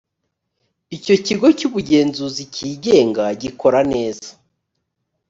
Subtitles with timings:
[0.95, 4.29] icyo kigo cy ubugenzuzi kigenga gikora neza